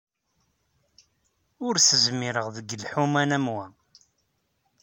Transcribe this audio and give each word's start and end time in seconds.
Ur 1.67 1.75
s-zmireɣ 1.79 2.47
deg 2.55 2.69
lḥuman 2.83 3.35
am 3.37 3.47
wa. 3.55 3.65